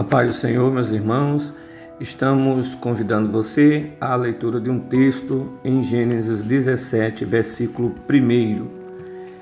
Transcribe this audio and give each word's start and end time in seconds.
A 0.00 0.02
paz 0.02 0.32
do 0.32 0.38
Senhor, 0.38 0.72
meus 0.72 0.90
irmãos, 0.90 1.52
estamos 2.00 2.74
convidando 2.76 3.30
você 3.30 3.92
à 4.00 4.16
leitura 4.16 4.58
de 4.58 4.70
um 4.70 4.80
texto 4.80 5.46
em 5.62 5.82
Gênesis 5.84 6.42
17, 6.42 7.26
versículo 7.26 7.94
1. 8.08 8.66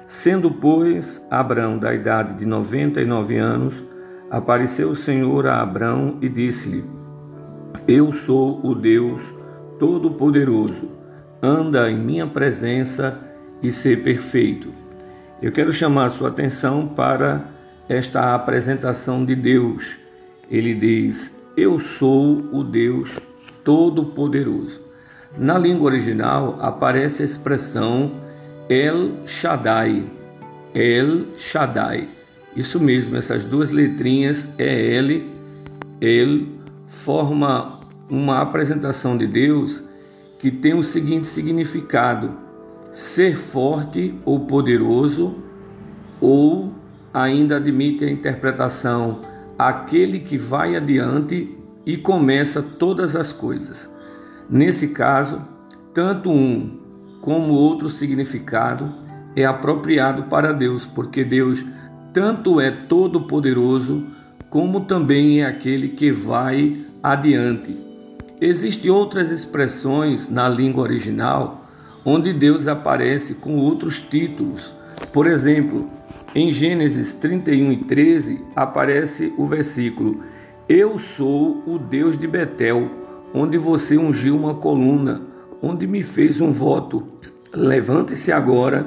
Sendo, 0.09 0.51
pois, 0.51 1.25
Abraão 1.31 1.79
da 1.79 1.95
idade 1.95 2.41
de 2.41 2.45
99 2.45 3.39
anos, 3.39 3.85
apareceu 4.29 4.91
o 4.91 4.97
Senhor 4.97 5.47
a 5.47 5.63
Abraão 5.63 6.19
e 6.21 6.29
disse-lhe: 6.29 6.85
Eu 7.87 8.13
sou 8.13 8.61
o 8.67 8.75
Deus 8.75 9.23
Todo-Poderoso, 9.79 10.91
anda 11.41 11.89
em 11.89 11.97
minha 11.97 12.27
presença 12.27 13.17
e 13.63 13.71
ser 13.71 14.03
perfeito. 14.03 14.73
Eu 15.41 15.53
quero 15.53 15.73
chamar 15.73 16.07
a 16.07 16.11
sua 16.11 16.31
atenção 16.31 16.89
para 16.89 17.45
esta 17.89 18.35
apresentação 18.35 19.25
de 19.25 19.37
Deus 19.37 20.08
ele 20.51 20.75
diz: 20.75 21.31
Eu 21.57 21.79
sou 21.79 22.45
o 22.53 22.65
Deus 22.65 23.19
Todo-Poderoso. 23.65 24.81
Na 25.37 25.59
língua 25.59 25.87
original 25.91 26.59
aparece 26.61 27.23
a 27.23 27.25
expressão 27.25 28.13
El 28.69 29.27
Shaddai. 29.27 30.07
El 30.75 31.27
Shaddai. 31.37 32.09
Isso 32.57 32.81
mesmo, 32.81 33.17
essas 33.17 33.45
duas 33.45 33.71
letrinhas 33.71 34.49
é 34.59 34.97
L, 34.97 35.31
El, 36.01 36.47
forma 37.05 37.81
uma 38.09 38.41
apresentação 38.41 39.17
de 39.17 39.27
Deus 39.27 39.83
que 40.39 40.51
tem 40.51 40.75
o 40.75 40.83
seguinte 40.83 41.29
significado: 41.29 42.33
ser 42.93 43.37
forte 43.37 44.15
ou 44.25 44.41
poderoso, 44.41 45.37
ou 46.21 46.73
ainda 47.13 47.57
admite 47.57 48.05
a 48.05 48.11
interpretação 48.11 49.21
aquele 49.59 50.21
que 50.21 50.39
vai 50.39 50.77
adiante 50.77 51.57
e 51.85 51.97
começa 51.97 52.63
todas 52.63 53.17
as 53.17 53.33
coisas. 53.33 53.91
Nesse 54.49 54.89
caso, 54.89 55.43
tanto 55.93 56.31
um 56.31 56.79
como 57.21 57.53
outro 57.53 57.91
significado 57.91 58.95
é 59.35 59.45
apropriado 59.45 60.25
para 60.25 60.53
Deus, 60.53 60.87
porque 60.87 61.25
Deus 61.25 61.65
tanto 62.13 62.61
é 62.61 62.71
todo-poderoso, 62.71 64.05
como 64.49 64.81
também 64.81 65.43
é 65.43 65.47
aquele 65.47 65.89
que 65.89 66.11
vai 66.11 66.87
adiante. 67.03 67.77
Existem 68.41 68.91
outras 68.91 69.31
expressões 69.31 70.29
na 70.29 70.49
língua 70.49 70.85
original 70.85 71.69
onde 72.05 72.33
Deus 72.33 72.67
aparece 72.67 73.35
com 73.35 73.57
outros 73.57 74.01
títulos. 74.01 74.75
Por 75.13 75.27
exemplo, 75.27 75.89
em 76.35 76.53
Gênesis 76.53 77.13
31 77.13 77.73
e 77.73 77.85
13 77.85 78.45
aparece 78.55 79.33
o 79.37 79.47
versículo: 79.47 80.23
Eu 80.69 80.99
sou 80.99 81.63
o 81.67 81.79
Deus 81.79 82.19
de 82.19 82.27
Betel, 82.27 82.91
onde 83.33 83.57
você 83.57 83.97
ungiu 83.97 84.37
uma 84.37 84.55
coluna, 84.55 85.23
onde 85.63 85.87
me 85.87 86.03
fez 86.03 86.41
um 86.41 86.53
voto. 86.53 87.07
Levante-se 87.53 88.31
agora, 88.31 88.87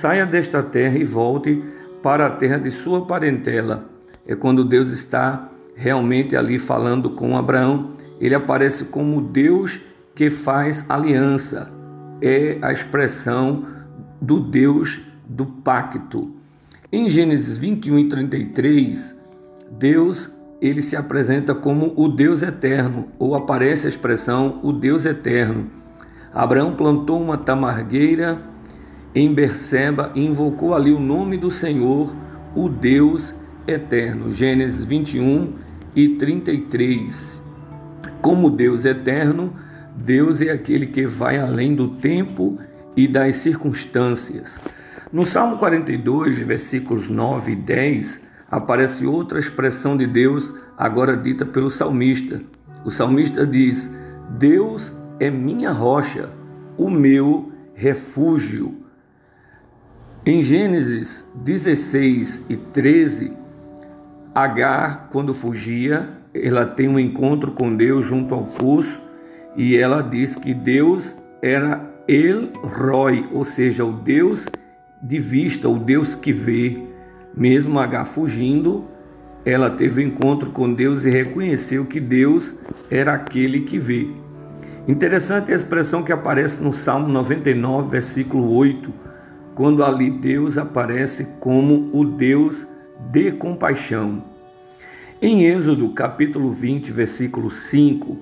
saia 0.00 0.24
desta 0.24 0.62
terra 0.62 0.96
e 0.96 1.04
volte 1.04 1.62
para 2.02 2.26
a 2.26 2.30
terra 2.30 2.58
de 2.58 2.70
sua 2.70 3.04
parentela. 3.04 3.90
É 4.26 4.34
quando 4.34 4.64
Deus 4.64 4.90
está 4.90 5.50
realmente 5.74 6.36
ali 6.36 6.58
falando 6.58 7.10
com 7.10 7.36
Abraão. 7.36 7.92
Ele 8.20 8.34
aparece 8.34 8.84
como 8.84 9.20
Deus 9.20 9.80
que 10.14 10.30
faz 10.30 10.84
aliança. 10.88 11.70
É 12.20 12.58
a 12.60 12.72
expressão 12.72 13.66
do 14.20 14.38
Deus 14.38 15.00
do 15.40 15.46
pacto. 15.46 16.34
Em 16.92 17.08
Gênesis 17.08 17.56
21 17.56 17.98
e 18.00 18.08
33, 18.10 19.16
Deus 19.70 20.30
ele 20.60 20.82
se 20.82 20.94
apresenta 20.94 21.54
como 21.54 21.94
o 21.96 22.08
Deus 22.08 22.42
eterno, 22.42 23.08
ou 23.18 23.34
aparece 23.34 23.86
a 23.86 23.88
expressão 23.88 24.60
o 24.62 24.70
Deus 24.70 25.06
eterno. 25.06 25.68
Abraão 26.34 26.74
plantou 26.74 27.22
uma 27.22 27.38
tamargueira 27.38 28.42
em 29.14 29.32
Berseba 29.32 30.12
e 30.14 30.22
invocou 30.22 30.74
ali 30.74 30.92
o 30.92 31.00
nome 31.00 31.38
do 31.38 31.50
Senhor, 31.50 32.14
o 32.54 32.68
Deus 32.68 33.34
eterno. 33.66 34.30
Gênesis 34.30 34.84
21 34.84 35.54
e 35.96 36.08
33. 36.16 37.42
Como 38.20 38.50
Deus 38.50 38.84
eterno, 38.84 39.54
Deus 39.96 40.42
é 40.42 40.50
aquele 40.50 40.84
que 40.84 41.06
vai 41.06 41.38
além 41.38 41.74
do 41.74 41.88
tempo 41.88 42.58
e 42.94 43.08
das 43.08 43.36
circunstâncias. 43.36 44.60
No 45.12 45.26
Salmo 45.26 45.58
42, 45.58 46.38
versículos 46.38 47.08
9 47.08 47.52
e 47.52 47.56
10, 47.56 48.22
aparece 48.48 49.04
outra 49.04 49.40
expressão 49.40 49.96
de 49.96 50.06
Deus, 50.06 50.52
agora 50.78 51.16
dita 51.16 51.44
pelo 51.44 51.68
salmista. 51.68 52.40
O 52.84 52.92
salmista 52.92 53.44
diz: 53.44 53.90
Deus 54.38 54.92
é 55.18 55.28
minha 55.28 55.72
rocha, 55.72 56.30
o 56.78 56.88
meu 56.88 57.50
refúgio. 57.74 58.76
Em 60.24 60.42
Gênesis 60.42 61.24
16 61.34 62.44
e 62.48 62.56
13, 62.56 63.32
Agar, 64.32 65.08
quando 65.10 65.34
fugia, 65.34 66.08
ela 66.32 66.64
tem 66.64 66.88
um 66.88 67.00
encontro 67.00 67.50
com 67.50 67.74
Deus 67.74 68.06
junto 68.06 68.32
ao 68.32 68.44
poço 68.44 69.02
e 69.56 69.76
ela 69.76 70.02
diz 70.02 70.36
que 70.36 70.54
Deus 70.54 71.16
era 71.42 71.90
El 72.06 72.50
Roy, 72.62 73.28
ou 73.32 73.44
seja, 73.44 73.84
o 73.84 73.92
Deus 73.92 74.46
de 75.02 75.18
vista 75.18 75.68
o 75.68 75.78
Deus 75.78 76.14
que 76.14 76.32
vê. 76.32 76.82
Mesmo 77.34 77.78
H 77.78 78.04
fugindo, 78.06 78.84
ela 79.44 79.70
teve 79.70 80.04
um 80.04 80.08
encontro 80.08 80.50
com 80.50 80.72
Deus 80.72 81.04
e 81.04 81.10
reconheceu 81.10 81.86
que 81.86 82.00
Deus 82.00 82.54
era 82.90 83.14
aquele 83.14 83.60
que 83.60 83.78
vê. 83.78 84.08
Interessante 84.86 85.52
a 85.52 85.56
expressão 85.56 86.02
que 86.02 86.12
aparece 86.12 86.60
no 86.60 86.72
Salmo 86.72 87.08
99, 87.08 87.90
versículo 87.90 88.52
8, 88.52 88.92
quando 89.54 89.84
ali 89.84 90.10
Deus 90.10 90.58
aparece 90.58 91.26
como 91.38 91.90
o 91.92 92.04
Deus 92.04 92.66
de 93.10 93.30
compaixão. 93.32 94.24
Em 95.22 95.44
Êxodo 95.44 95.90
capítulo 95.90 96.50
20, 96.50 96.92
versículo 96.92 97.50
5 97.50 98.18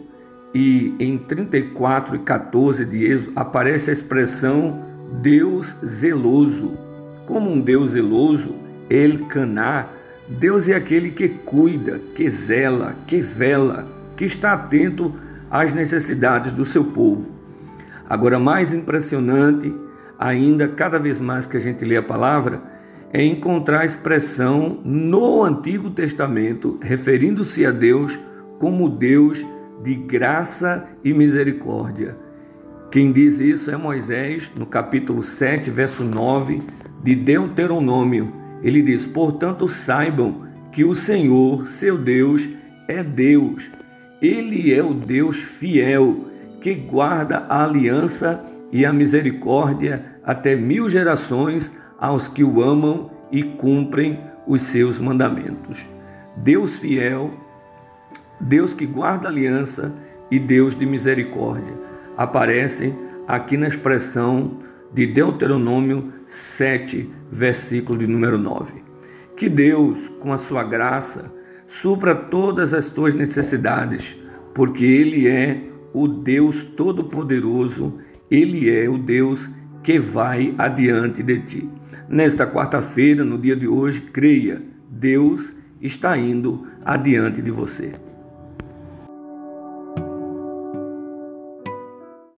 e 0.54 0.94
em 0.98 1.16
34 1.16 2.16
e 2.16 2.18
14 2.20 2.84
de 2.84 3.04
Êxodo 3.04 3.32
aparece 3.36 3.90
a 3.90 3.92
expressão 3.92 4.87
Deus 5.12 5.74
zeloso. 5.84 6.76
Como 7.26 7.50
um 7.50 7.60
Deus 7.60 7.90
zeloso, 7.90 8.54
El 8.88 9.26
Caná, 9.26 9.88
Deus 10.28 10.68
é 10.68 10.74
aquele 10.74 11.10
que 11.10 11.28
cuida, 11.28 12.00
que 12.14 12.28
zela, 12.30 12.94
que 13.06 13.20
vela, 13.20 13.86
que 14.16 14.24
está 14.24 14.52
atento 14.52 15.14
às 15.50 15.72
necessidades 15.72 16.52
do 16.52 16.64
seu 16.64 16.84
povo. 16.84 17.26
Agora, 18.08 18.38
mais 18.38 18.72
impressionante, 18.72 19.74
ainda 20.18 20.68
cada 20.68 20.98
vez 20.98 21.20
mais 21.20 21.46
que 21.46 21.56
a 21.56 21.60
gente 21.60 21.84
lê 21.84 21.96
a 21.96 22.02
palavra, 22.02 22.62
é 23.12 23.24
encontrar 23.24 23.80
a 23.80 23.84
expressão 23.86 24.80
no 24.84 25.42
Antigo 25.42 25.90
Testamento 25.90 26.78
referindo-se 26.82 27.64
a 27.64 27.70
Deus 27.70 28.18
como 28.58 28.88
Deus 28.88 29.44
de 29.82 29.94
graça 29.94 30.84
e 31.02 31.14
misericórdia. 31.14 32.27
Quem 32.90 33.12
diz 33.12 33.38
isso 33.38 33.70
é 33.70 33.76
Moisés, 33.76 34.50
no 34.56 34.64
capítulo 34.64 35.22
7, 35.22 35.70
verso 35.70 36.02
9 36.02 36.62
de 37.02 37.14
Deuteronômio. 37.14 38.32
Ele 38.62 38.80
diz: 38.80 39.06
Portanto, 39.06 39.68
saibam 39.68 40.46
que 40.72 40.84
o 40.84 40.94
Senhor, 40.94 41.66
seu 41.66 41.98
Deus, 41.98 42.48
é 42.88 43.04
Deus. 43.04 43.70
Ele 44.22 44.72
é 44.72 44.82
o 44.82 44.94
Deus 44.94 45.36
fiel, 45.36 46.24
que 46.62 46.74
guarda 46.74 47.44
a 47.46 47.62
aliança 47.62 48.42
e 48.72 48.86
a 48.86 48.92
misericórdia 48.92 50.16
até 50.24 50.56
mil 50.56 50.88
gerações 50.88 51.70
aos 51.98 52.26
que 52.26 52.42
o 52.42 52.62
amam 52.62 53.10
e 53.30 53.42
cumprem 53.42 54.18
os 54.46 54.62
seus 54.62 54.98
mandamentos. 54.98 55.86
Deus 56.34 56.76
fiel, 56.78 57.32
Deus 58.40 58.72
que 58.72 58.86
guarda 58.86 59.28
a 59.28 59.30
aliança 59.30 59.92
e 60.30 60.38
Deus 60.38 60.74
de 60.74 60.86
misericórdia 60.86 61.87
aparecem 62.18 62.98
aqui 63.28 63.56
na 63.56 63.68
expressão 63.68 64.58
de 64.92 65.06
Deuteronômio 65.06 66.12
7, 66.26 67.08
versículo 67.30 68.00
de 68.00 68.08
número 68.08 68.36
9. 68.36 68.82
Que 69.36 69.48
Deus, 69.48 70.10
com 70.18 70.32
a 70.32 70.38
sua 70.38 70.64
graça, 70.64 71.32
supra 71.68 72.16
todas 72.16 72.74
as 72.74 72.86
tuas 72.86 73.14
necessidades, 73.14 74.16
porque 74.52 74.84
Ele 74.84 75.28
é 75.28 75.62
o 75.94 76.08
Deus 76.08 76.64
Todo-Poderoso, 76.64 77.94
Ele 78.28 78.68
é 78.68 78.88
o 78.88 78.98
Deus 78.98 79.48
que 79.84 80.00
vai 80.00 80.52
adiante 80.58 81.22
de 81.22 81.38
ti. 81.38 81.70
Nesta 82.08 82.44
quarta-feira, 82.46 83.24
no 83.24 83.38
dia 83.38 83.54
de 83.54 83.68
hoje, 83.68 84.00
creia, 84.00 84.60
Deus 84.90 85.54
está 85.80 86.16
indo 86.18 86.66
adiante 86.84 87.40
de 87.40 87.50
você. 87.52 88.07